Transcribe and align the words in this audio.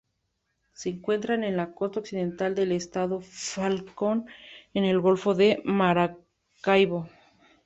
Se 0.73 0.89
encuentra 0.89 1.35
en 1.35 1.55
la 1.55 1.73
costa 1.75 1.99
occidental 1.99 2.55
del 2.55 2.71
estado 2.71 3.21
Falcón, 3.21 4.25
en 4.73 4.83
el 4.83 4.99
Golfo 4.99 5.35
de 5.35 5.61
Maracaibo. 5.63 7.07